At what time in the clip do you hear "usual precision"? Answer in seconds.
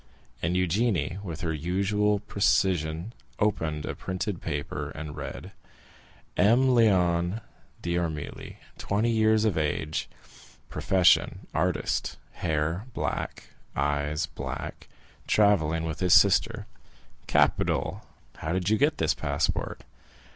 1.53-3.13